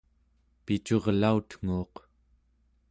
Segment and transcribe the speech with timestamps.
[0.65, 1.95] picurlautnguuq